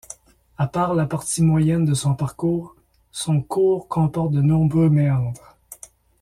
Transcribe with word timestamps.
À 0.57 0.65
part 0.65 0.95
la 0.95 1.05
partie 1.05 1.43
moyenne 1.43 1.85
de 1.85 1.93
son 1.93 2.15
parcours, 2.15 2.75
son 3.11 3.39
cours 3.39 3.87
comporte 3.87 4.31
de 4.31 4.41
nombreux 4.41 4.89
méandres. 4.89 5.55